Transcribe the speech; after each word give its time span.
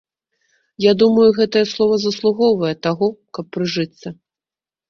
Я 0.85 0.93
думаю, 1.01 1.25
гэтае 1.39 1.63
слова 1.73 1.95
заслугоўвае 2.05 2.73
таго, 2.89 3.11
каб 3.39 3.45
прыжыцца. 3.59 4.07